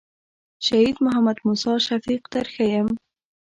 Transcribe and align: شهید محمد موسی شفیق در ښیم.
شهید 0.65 0.97
محمد 1.05 1.37
موسی 1.45 1.73
شفیق 1.87 2.21
در 2.31 2.45
ښیم. 2.53 2.87